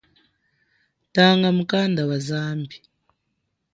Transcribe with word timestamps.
Tanga 1.13 1.49
mukanda 1.57 2.01
wa 2.09 2.17
zambi. 2.27 2.75